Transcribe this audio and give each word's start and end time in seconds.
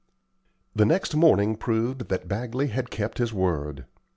The 0.75 0.83
next 0.83 1.15
morning 1.15 1.55
proved 1.55 2.09
that 2.09 2.27
Bagley 2.27 2.69
had 2.69 2.89
kept 2.89 3.19
his 3.19 3.31
word. 3.33 3.85